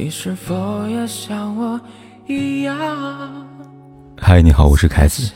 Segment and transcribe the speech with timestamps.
[0.00, 1.80] 你是否也像我
[2.28, 2.76] 一样？
[4.16, 5.32] 嗨，你好，我是凯子。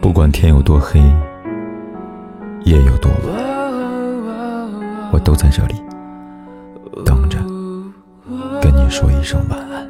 [0.00, 0.98] 不管天有多黑，
[2.64, 5.74] 夜有多晚，我都在这里
[7.04, 7.38] 等着
[8.62, 9.86] 跟你说一声晚安。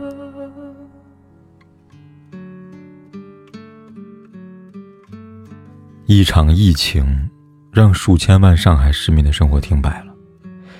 [6.06, 7.30] 一场疫情
[7.70, 10.12] 让数千万上海市民的生活停摆了，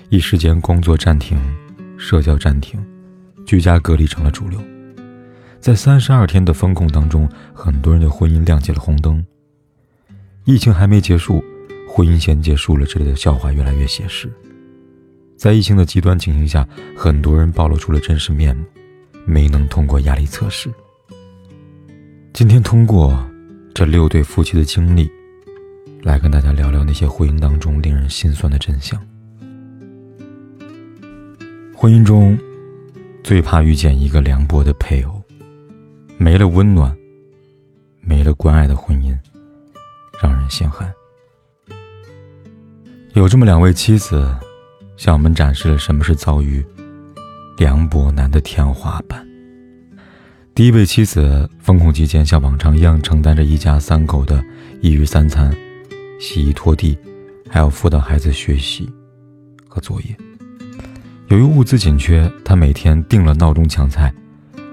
[0.09, 1.39] 一时间工作暂停。
[2.03, 2.85] 社交暂停，
[3.47, 4.61] 居家隔离成了主流。
[5.61, 9.25] 在三十二天的封控当中，很多人的婚姻亮起了红灯。
[10.45, 11.43] 疫情还没结束，
[11.89, 14.29] 婚姻先结束了，这里的笑话越来越写实。
[15.37, 18.65] 在疫情的极端情形下，很多人暴露出了真实面目，
[19.25, 20.69] 没能通过压力测试。
[22.33, 23.25] 今天通过
[23.73, 25.09] 这六对夫妻的经历，
[26.03, 29.01] 来跟大家聊聊那些婚姻当中令人心酸的真相。
[31.83, 32.39] 婚姻中，
[33.25, 35.21] 最怕遇见一个凉薄的配偶，
[36.17, 36.97] 没了温暖，
[38.01, 39.13] 没了关爱的婚姻，
[40.23, 40.89] 让人心寒。
[43.15, 44.33] 有这么两位妻子，
[44.97, 46.65] 向我们展示了什么是遭遇
[47.59, 49.27] 凉薄男的天花板。
[50.55, 54.41] 第一位妻子，封控期间像往常一样承担着一家三口的
[54.81, 55.53] 一日三餐、
[56.21, 56.97] 洗衣拖地，
[57.51, 58.89] 还要辅导孩子学习
[59.67, 60.17] 和作业。
[61.33, 64.13] 由于物资紧缺，他每天定了闹钟抢菜，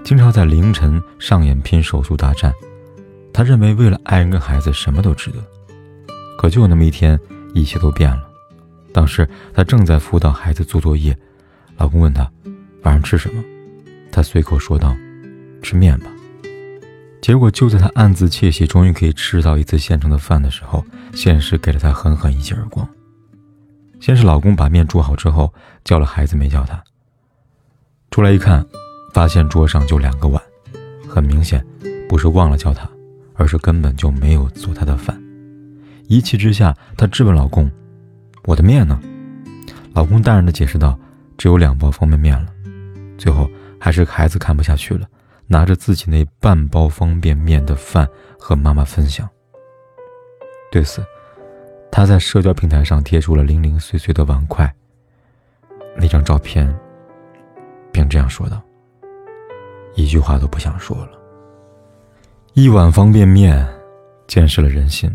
[0.04, 2.54] 经常在凌晨上演拼手速大战。
[3.32, 5.38] 他认为为了爱人跟孩子，什么都值得。
[6.38, 7.18] 可就那么一天，
[7.54, 8.28] 一切都变了。
[8.92, 11.18] 当时他正在辅导孩子做作业，
[11.78, 12.30] 老公问他
[12.84, 13.42] 晚上吃什么，
[14.12, 14.94] 他随口说道
[15.64, 16.08] ：“吃面吧。”
[17.24, 22.86] 结果就在他暗自窃喜，终于可以吃到一次现成的饭的时候，现实给了他狠狠一记耳光。
[24.00, 26.82] 先是老公把面煮好之后，叫了孩子没叫他。
[28.12, 28.66] 出来一看，
[29.14, 30.42] 发现桌上就两个碗，
[31.08, 31.64] 很明显
[32.08, 32.90] 不是忘了叫他，
[33.36, 35.22] 而是根本就没有做他的饭。
[36.08, 37.70] 一气之下，她质问老公
[38.46, 39.00] ：“我的面呢？”
[39.94, 40.98] 老公淡然的解释道
[41.38, 42.48] ：“只有两包方便面了。”
[43.18, 43.48] 最后
[43.80, 45.06] 还是孩子看不下去了，
[45.46, 48.08] 拿着自己那半包方便面的饭
[48.40, 49.30] 和妈妈分享。
[50.72, 51.04] 对此。
[51.92, 54.72] 他在社交平台上贴出了零零碎碎的碗筷。
[55.98, 56.74] 那张照片，
[57.92, 58.62] 并这样说道
[59.96, 61.12] ：“一句话都不想说了。”
[62.54, 63.68] 一碗方便面，
[64.28, 65.12] 见识了人心。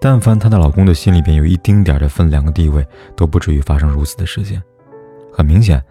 [0.00, 4.62] 但凡她的老公的心里边有一丁点的分量和地位，都不至于发生如此的事件。
[5.32, 5.82] 很明显，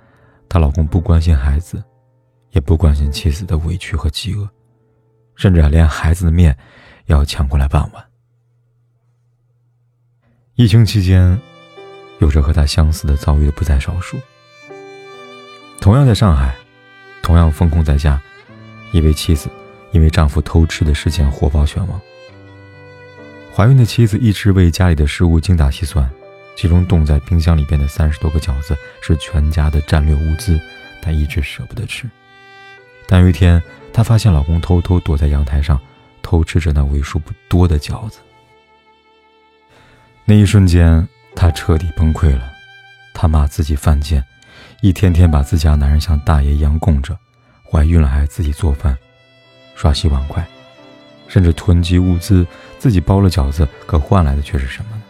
[0.50, 1.84] 她老公不关心孩子，
[2.52, 4.48] 也不关心妻子的委屈和饥饿，
[5.36, 6.56] 甚至连孩子的面，
[7.06, 8.05] 要抢过来半碗。
[10.58, 11.38] 疫情期间，
[12.20, 14.18] 有着和他相似的遭遇的不在少数。
[15.82, 16.56] 同样在上海，
[17.22, 18.22] 同样封控在家，
[18.94, 19.50] 一位妻子
[19.92, 22.00] 因为丈夫偷吃的事件火爆全网。
[23.54, 26.10] 怀孕的妻子一直为家里的食物精打细算，
[26.56, 30.58] 其中冻在冰箱里边的三十多个饺子是全家的战略物资，
[31.02, 32.10] 她一直舍不得吃。
[33.08, 33.62] 但有一天，
[33.92, 35.78] 她发现老公偷偷躲在阳台上，
[36.22, 38.20] 偷吃着那为数不多的饺子。
[40.28, 42.52] 那一瞬间，她彻底崩溃了。
[43.14, 44.24] 她骂自己犯贱，
[44.82, 47.16] 一天天把自家男人像大爷一样供着，
[47.64, 48.98] 怀孕了还自己做饭、
[49.76, 50.44] 刷洗碗筷，
[51.28, 52.46] 甚至囤积物资，
[52.80, 55.04] 自己包了饺子，可换来的却是什么呢？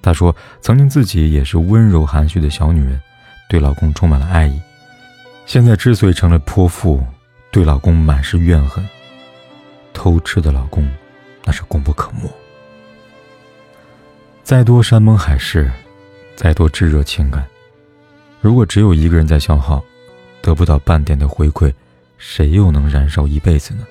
[0.00, 3.00] 她说：“曾经自己也是温柔含蓄的小女人，
[3.48, 4.60] 对老公充满了爱意。
[5.46, 7.04] 现在之所以成了泼妇，
[7.50, 8.88] 对老公满是怨恨。
[9.92, 10.88] 偷吃的老公，
[11.44, 12.30] 那是功不可没。”
[14.44, 15.70] 再多山盟海誓，
[16.34, 17.46] 再多炙热情感，
[18.40, 19.82] 如果只有一个人在消耗，
[20.42, 21.72] 得不到半点的回馈，
[22.18, 23.86] 谁又能燃烧一辈子呢？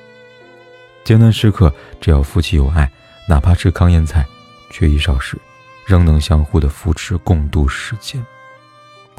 [1.06, 2.92] 艰难时刻，只要夫妻有爱，
[3.30, 4.26] 哪怕吃糠咽菜、
[4.70, 5.38] 缺衣少食，
[5.86, 8.24] 仍能相互的扶持，共度时间。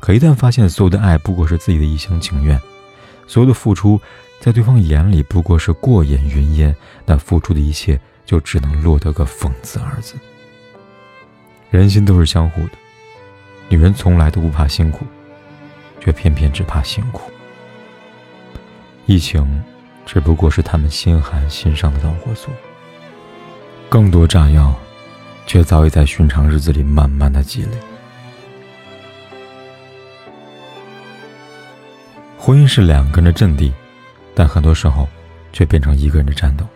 [0.00, 2.60] 可一旦发现所有的爱不过是自己的一厢情愿，
[3.26, 3.98] 所有的付出
[4.38, 6.76] 在对方眼里不过是过眼云烟，
[7.06, 10.14] 那付出的一切就只能落得个讽刺二字。
[11.72, 12.72] 人心都是相互的，
[13.70, 15.06] 女人从来都不怕辛苦，
[16.00, 17.32] 却偏偏只怕辛苦。
[19.06, 19.64] 疫情
[20.04, 22.52] 只不过是他们心寒心伤的导火索，
[23.88, 24.78] 更多炸药
[25.46, 27.70] 却早已在寻常日子里慢慢的积累。
[32.36, 33.72] 婚姻是两个人的阵地，
[34.34, 35.08] 但很多时候
[35.54, 36.66] 却变成一个人的战斗。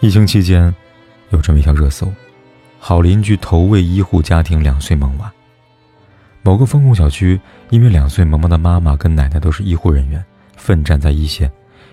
[0.00, 0.74] 疫情期间，
[1.28, 2.10] 有这么一条热搜。
[2.78, 5.32] 好邻居投喂医护家庭两岁萌娃。
[6.42, 7.38] 某个风控小区，
[7.70, 10.24] 因为两岁萌萌的妈妈跟奶奶都是医护人员，
[10.56, 11.50] 奋战在一线，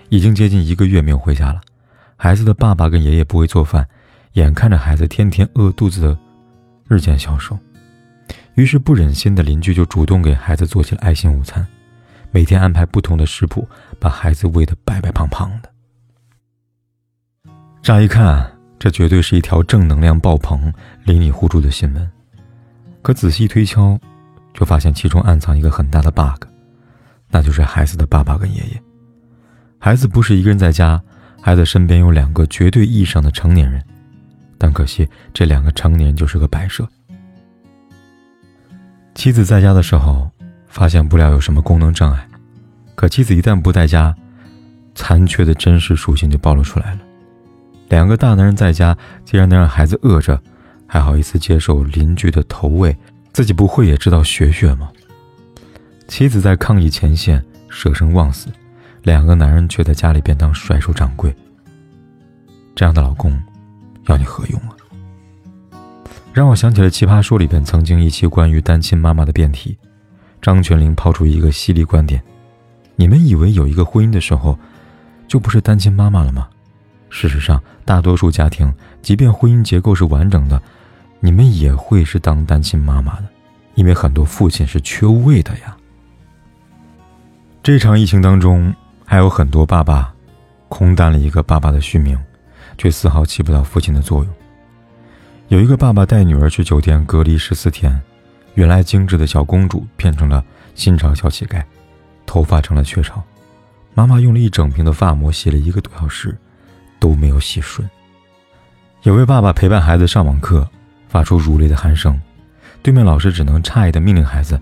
[0.08, 1.60] 已经接近一个月没有回家了。
[2.16, 3.86] 孩子的爸爸跟爷爷不会做饭，
[4.32, 6.18] 眼看着孩子天天饿肚子的，
[6.88, 7.58] 日渐消瘦，
[8.54, 11.66] 于是不忍心的邻居就主动给孩子做起了爱心午餐，
[12.30, 13.68] 每天安排不同的食谱，
[14.00, 15.70] 把孩子喂得白白胖胖的。
[17.82, 20.72] 乍一看，这绝对是一条正能量爆棚、
[21.04, 22.10] 邻里互助的新闻，
[23.02, 23.98] 可仔细推敲。
[24.58, 26.44] 就发现其中暗藏一个很大的 bug，
[27.28, 28.82] 那就是孩子的爸爸跟爷爷。
[29.78, 30.98] 孩子不是一个人在家，
[31.42, 33.84] 孩子身边有两个绝对意义上的成年人，
[34.56, 36.88] 但可惜这两个成年人就是个摆设。
[39.14, 40.30] 妻子在家的时候，
[40.68, 42.26] 发现不了有什么功能障碍，
[42.94, 44.16] 可妻子一旦不在家，
[44.94, 47.00] 残缺的真实属性就暴露出来了。
[47.88, 50.40] 两个大男人在家，竟然能让孩子饿着，
[50.86, 52.96] 还好意思接受邻居的投喂。
[53.32, 54.90] 自己不会也知道学学吗？
[56.08, 58.48] 妻子在抗疫前线舍生忘死，
[59.02, 61.34] 两个男人却在家里便当甩手掌柜。
[62.74, 63.38] 这样的老公，
[64.06, 64.72] 要你何用啊？
[66.32, 69.76] 让我想起了《奇葩说》里边曾经一期关于单亲妈妈的辩题，
[70.40, 72.22] 张泉灵抛出一个犀利观点：
[72.94, 74.58] 你们以为有一个婚姻的时候，
[75.28, 76.48] 就不是单亲妈妈了吗？
[77.18, 78.70] 事实上，大多数家庭，
[79.00, 80.60] 即便婚姻结构是完整的。
[81.18, 83.24] 你们也会是当单亲妈妈的，
[83.74, 85.74] 因为很多父亲是缺位的呀。
[87.62, 88.72] 这场疫情当中，
[89.06, 90.12] 还有很多爸爸
[90.68, 92.18] 空担了一个爸爸的虚名，
[92.76, 94.34] 却丝毫起不到父亲的作用。
[95.48, 97.98] 有一个爸爸带女儿去酒店隔离十四天，
[98.56, 101.64] 原来精致的小公主变成了新潮小乞丐，
[102.26, 103.24] 头发成了雀巢。
[103.94, 106.36] 妈妈用了一整瓶的发膜洗了一个多小时，
[107.06, 107.88] 都没有洗顺。
[109.02, 110.68] 有位爸爸陪伴孩子上网课。
[111.08, 112.20] 发出如雷的鼾声，
[112.82, 114.60] 对面老师只能诧异的命令孩子：“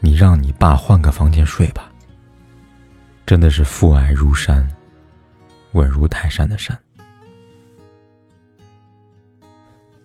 [0.00, 1.92] 你让你爸换个房间睡吧。”
[3.26, 4.66] 真的是父爱如山，
[5.72, 6.76] 稳如泰山的山。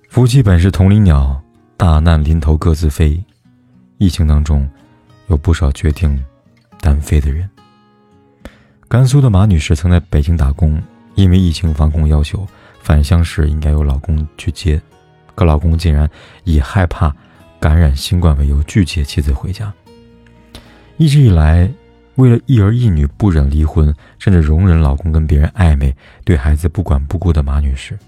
[0.10, 1.42] 夫妻本是同林鸟，
[1.78, 3.20] 大难临头各自飞。
[3.98, 4.70] 疫情当中，
[5.28, 6.24] 有不少决定
[6.82, 7.50] 单飞的人。
[8.88, 10.80] 甘肃的马女士曾在北京打工，
[11.20, 12.48] 因为疫情防控要求，
[12.82, 14.82] 返乡时应该由老公去接。
[15.36, 16.10] 可老公竟然
[16.46, 17.14] 以害怕
[17.60, 19.74] 感染新冠为由拒绝妻子回家。
[20.96, 21.70] 一直以来，
[22.16, 25.94] 为了一儿一女不忍离婚，甚至容忍老公跟别人暧昧，
[26.24, 28.00] 对孩子不管不顾的马女士，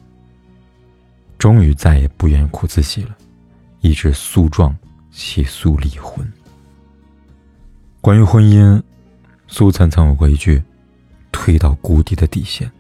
[1.38, 3.18] 终于再也不愿意苦自己了，
[3.81, 4.74] 一纸诉状
[5.12, 6.25] 起诉离婚。
[8.00, 8.81] 关于婚姻，
[9.48, 10.63] 苏岑曾有过一句
[11.30, 12.72] 推到谷底的底线。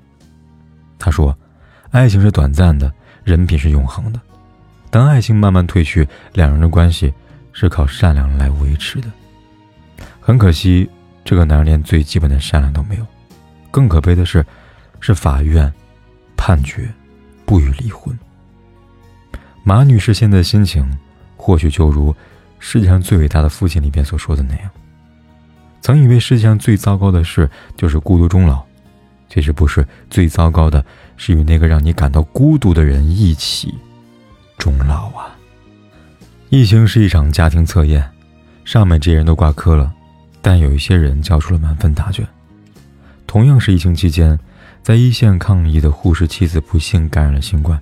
[1.01, 1.35] 他说
[1.89, 2.93] ：“爱情是短暂的，
[3.23, 4.21] 人品是永恒的。”
[4.91, 7.11] 当爱情慢慢褪去，两人的关系
[7.53, 9.07] 是靠善良来维持的。
[10.19, 10.87] 很可惜，
[11.25, 13.05] 这个男人连最基本的善良都没有。
[13.71, 14.45] 更可悲的是，
[14.99, 15.73] 是法院
[16.37, 16.87] 判决
[17.45, 18.17] 不予离婚。
[19.63, 20.85] 马女士现在的心情，
[21.35, 22.11] 或许就如
[22.59, 24.69] 《世界上最伟大的父亲》里边所说的那样：
[25.81, 28.63] 曾以为世界上最糟糕的事就是孤独终老，
[29.33, 30.83] 其实不是，最糟糕的
[31.15, 33.73] 是与那个让你感到孤独的人一起。
[34.57, 35.37] 终老啊！
[36.49, 38.11] 疫情是一场家庭测验，
[38.65, 39.89] 上面这些人都挂科了，
[40.41, 42.27] 但有一些人交出了满分答卷。
[43.25, 44.37] 同样是疫情期间，
[44.83, 47.81] 在一线抗疫的护士妻子不幸感染了新冠，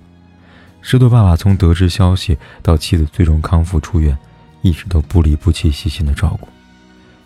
[0.80, 4.16] 石头爸爸从得知消息到妻子最终康复出院，
[4.62, 6.48] 一直都不离不弃、细心的照顾。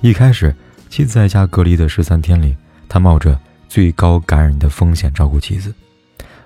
[0.00, 0.56] 一开始，
[0.88, 2.56] 妻子在家隔离的十三天里，
[2.88, 3.38] 他冒着
[3.74, 5.74] 最高感染的风险照顾妻子，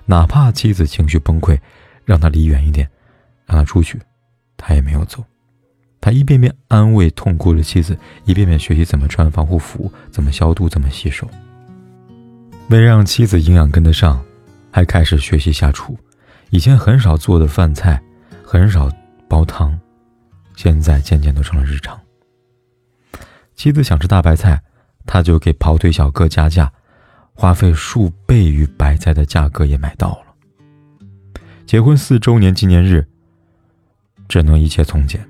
[0.07, 1.59] 哪怕妻子情绪崩溃，
[2.03, 2.89] 让他离远一点。
[3.45, 4.01] 让他出去，
[4.57, 5.23] 他也没有走。
[6.01, 7.95] 他一遍遍安慰痛哭的妻子，
[8.25, 11.29] 一遍遍学习怎么穿防护服，怎么消毒，怎么洗手。
[12.69, 14.19] 为了让妻子营养跟得上，
[14.71, 15.95] 还开始学习下厨。
[16.49, 18.01] 以前很少做的饭菜，
[18.43, 18.91] 很少
[19.27, 19.79] 煲汤，
[20.55, 21.95] 现在渐渐都成了日常。
[23.53, 24.59] 妻子想吃大白菜，
[25.05, 26.73] 他就给跑腿小哥加价，
[27.33, 31.41] 花费数倍于白菜的价格也买到了。
[31.65, 33.05] 结婚四周年纪念日。
[34.27, 35.27] 只能一切从简，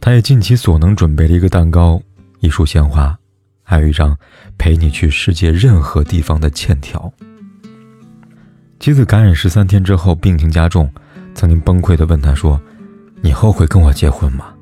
[0.00, 2.02] 他也尽其所能准备了一个蛋糕、
[2.40, 3.16] 一束鲜花，
[3.62, 4.18] 还有一张
[4.58, 7.12] 陪你去世界任何地方的欠条。
[8.80, 10.92] 妻子感染十三天之后病情加重，
[11.36, 12.60] 曾经崩溃地问他说
[13.22, 14.52] ：“你后悔跟我结婚吗？”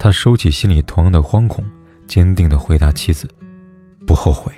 [0.00, 1.62] 他收起心里同样的惶恐，
[2.06, 3.28] 坚定地回答妻子
[4.06, 4.50] ：“不后悔。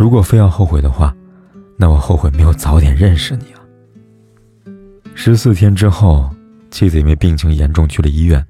[0.00, 1.14] 如果非要后悔的话，
[1.76, 3.60] 那我后悔没有早点认识你啊。”
[5.14, 6.30] 十四天之后。
[6.70, 8.46] 妻子因为病情严重去了医院，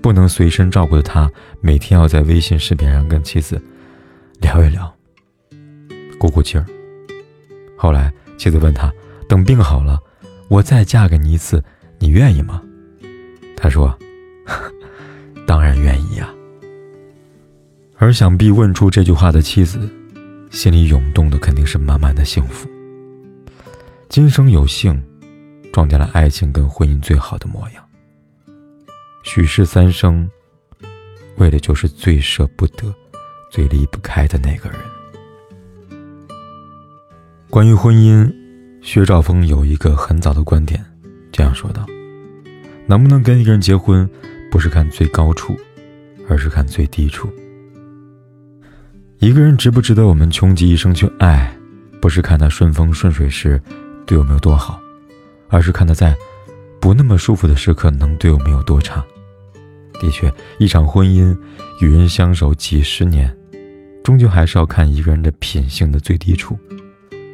[0.00, 1.28] 不能随身照顾的他，
[1.60, 3.60] 每天要在微信视频上跟妻子
[4.40, 4.94] 聊一聊，
[6.16, 6.64] 鼓鼓劲儿。
[7.76, 8.92] 后来妻子问他
[9.28, 9.98] ：“等病好了，
[10.48, 11.60] 我再嫁给你一次，
[11.98, 12.62] 你愿意吗？”
[13.58, 13.92] 他说
[15.44, 16.32] ：“当然愿意呀。”
[17.98, 19.80] 而想必问出这句话的妻子，
[20.56, 22.66] 心里涌动的肯定是满满的幸福。
[24.08, 25.04] 今生有幸，
[25.70, 27.84] 撞见了爱情跟婚姻最好的模样。
[29.22, 30.26] 许是三生，
[31.36, 32.90] 为的就是最舍不得、
[33.52, 34.78] 最离不开的那个人。
[37.50, 38.34] 关于婚姻，
[38.80, 40.82] 薛兆丰有一个很早的观点，
[41.30, 41.84] 这样说道
[42.88, 44.08] ：“能不能跟一个人结婚，
[44.50, 45.54] 不是看最高处，
[46.30, 47.30] 而是看最低处。
[49.18, 51.50] 一个人值不值得我们穷极一生去爱，
[52.00, 53.60] 不是看他顺风顺水时
[54.06, 54.78] 对我们有多好，
[55.48, 56.14] 而是看他在
[56.80, 59.02] 不那么舒服的时刻能对我们有多差。”
[59.98, 61.34] 的确，一场婚姻
[61.80, 63.34] 与人相守几十年，
[64.04, 66.58] 终究还是要看一个人的品性的最低处。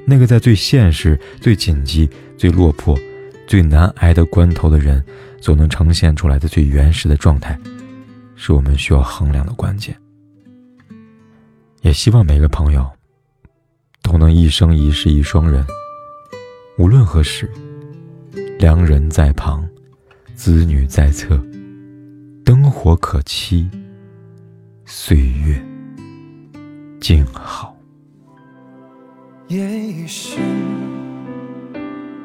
[0.06, 2.08] 那个在最现实、最紧急、
[2.38, 2.96] 最落魄、
[3.46, 5.04] 最难挨的关头的人，
[5.40, 7.58] 所能呈现出来的最原始的状态，
[8.36, 9.96] 是我们需要衡量的关键。
[11.82, 12.88] 也希望每个朋友
[14.02, 15.66] 都能一生一世一双人，
[16.78, 17.50] 无论何时，
[18.56, 19.68] 良人在旁，
[20.36, 21.40] 子女在侧。
[22.44, 23.68] 灯火可期，
[24.84, 25.60] 岁月
[27.00, 27.76] 静好。
[29.48, 30.40] 夜已深，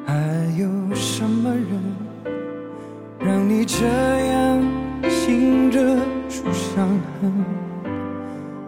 [0.06, 0.14] 还
[0.58, 1.82] 有什么人
[3.20, 4.64] 让你这样
[5.10, 5.80] 醒着
[6.30, 6.88] 出伤
[7.20, 7.67] 痕？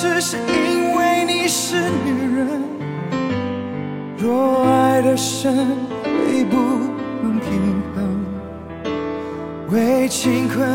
[0.00, 2.62] 只是因为你是女人。
[4.16, 5.54] 若爱的深，
[6.02, 6.56] 会不
[7.20, 8.24] 能平衡，
[9.68, 10.66] 为情困。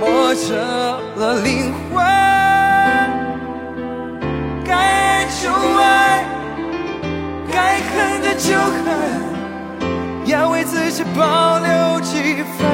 [0.00, 0.56] 磨折
[1.14, 2.04] 了灵魂，
[4.64, 6.24] 该爱就爱，
[7.48, 8.84] 该恨的就恨，
[10.26, 12.66] 要为自己保留几分。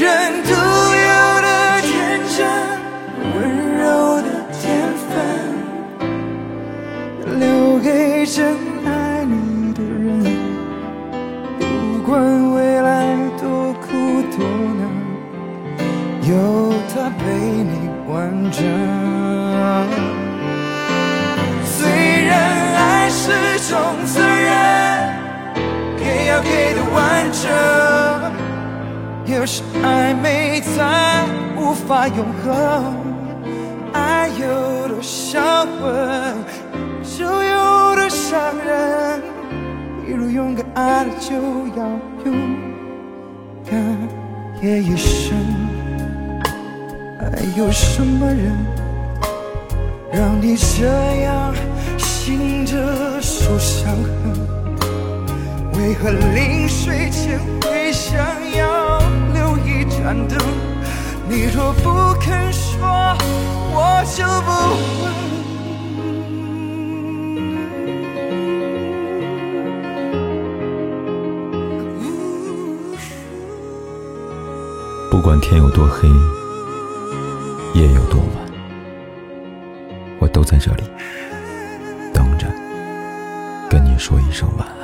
[0.00, 0.06] 人
[0.44, 0.56] 独有
[1.42, 1.48] 的
[1.82, 2.46] 天真，
[3.34, 3.36] 温
[3.78, 3.82] 柔
[4.22, 4.62] 的天
[5.08, 5.10] 分，
[7.40, 8.88] 留给真爱
[9.24, 10.22] 你的人。
[11.58, 11.64] 不
[12.08, 12.14] 管
[12.52, 13.88] 未来多苦
[14.36, 14.46] 多
[14.78, 14.80] 难，
[16.22, 16.32] 有
[16.94, 18.62] 他陪你完整。
[21.64, 21.74] 虽
[22.24, 22.32] 然
[22.76, 23.32] 爱是
[23.68, 23.76] 种
[24.06, 24.48] 责任，
[25.98, 28.07] 给要给的完整。
[29.28, 32.96] 有时暧昧才无法永恒，
[33.92, 36.34] 爱有多销魂，
[37.02, 39.22] 就有多伤人。
[40.08, 41.84] 一如勇敢爱了就要
[42.24, 42.56] 勇
[43.70, 43.78] 敢，
[44.62, 45.36] 夜已深，
[47.20, 48.56] 还有什么人
[50.10, 50.86] 让你这
[51.20, 51.54] 样
[51.98, 54.48] 醒着受伤痕？
[55.74, 58.18] 为何临睡前会想
[58.56, 58.77] 要
[61.28, 62.78] 你若不肯说，
[63.74, 64.50] 我就不
[65.04, 65.12] 问。
[75.10, 76.08] 不管天有多黑，
[77.74, 78.28] 夜有多晚，
[80.20, 80.84] 我都在这里
[82.14, 82.46] 等着，
[83.68, 84.77] 跟你说一声晚安。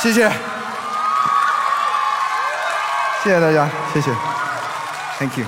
[0.00, 0.30] 谢谢，
[3.22, 4.10] 谢谢大家，谢谢
[5.18, 5.44] ，Thank you。